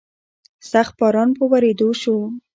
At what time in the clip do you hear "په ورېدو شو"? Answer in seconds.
1.37-2.15